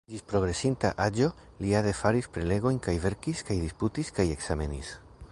[0.11, 1.27] Ĝis progresinta aĝo
[1.65, 4.95] li ade faris prelegojn kaj verkis kaj disputis kaj ekzamenis.